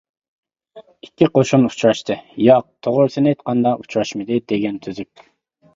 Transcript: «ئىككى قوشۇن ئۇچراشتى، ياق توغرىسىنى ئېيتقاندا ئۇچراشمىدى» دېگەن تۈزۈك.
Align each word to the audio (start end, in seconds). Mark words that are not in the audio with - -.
«ئىككى 1.07 1.27
قوشۇن 1.35 1.67
ئۇچراشتى، 1.69 2.17
ياق 2.47 2.67
توغرىسىنى 2.89 3.35
ئېيتقاندا 3.37 3.79
ئۇچراشمىدى» 3.83 4.45
دېگەن 4.55 4.87
تۈزۈك. 4.89 5.31